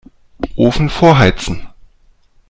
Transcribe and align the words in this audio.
Ofen 0.55 0.89
vorheizen. 0.89 1.61